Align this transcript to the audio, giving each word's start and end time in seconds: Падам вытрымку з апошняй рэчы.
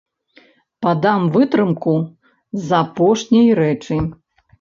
Падам 0.85 1.27
вытрымку 1.35 1.93
з 2.69 2.79
апошняй 2.79 3.53
рэчы. 3.61 3.99